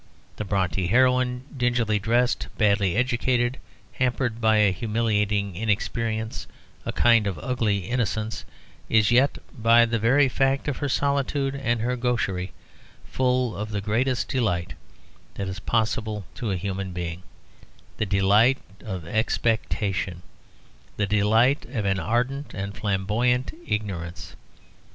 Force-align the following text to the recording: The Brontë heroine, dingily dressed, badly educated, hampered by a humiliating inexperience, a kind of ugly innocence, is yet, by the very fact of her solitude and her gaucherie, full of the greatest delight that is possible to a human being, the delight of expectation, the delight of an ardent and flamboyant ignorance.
The 0.37 0.45
Brontë 0.45 0.89
heroine, 0.89 1.43
dingily 1.55 1.99
dressed, 1.99 2.47
badly 2.57 2.95
educated, 2.95 3.59
hampered 3.93 4.41
by 4.41 4.57
a 4.57 4.71
humiliating 4.71 5.55
inexperience, 5.55 6.47
a 6.87 6.91
kind 6.91 7.27
of 7.27 7.37
ugly 7.37 7.85
innocence, 7.87 8.43
is 8.89 9.11
yet, 9.11 9.37
by 9.55 9.85
the 9.85 9.99
very 9.99 10.27
fact 10.27 10.67
of 10.67 10.77
her 10.77 10.89
solitude 10.89 11.53
and 11.53 11.81
her 11.81 11.95
gaucherie, 11.95 12.51
full 13.05 13.55
of 13.55 13.69
the 13.69 13.79
greatest 13.79 14.27
delight 14.27 14.73
that 15.35 15.47
is 15.47 15.59
possible 15.59 16.25
to 16.33 16.49
a 16.49 16.57
human 16.57 16.93
being, 16.93 17.21
the 17.97 18.05
delight 18.07 18.57
of 18.83 19.05
expectation, 19.05 20.23
the 20.97 21.05
delight 21.05 21.65
of 21.65 21.85
an 21.85 21.99
ardent 21.99 22.55
and 22.55 22.75
flamboyant 22.75 23.53
ignorance. 23.67 24.35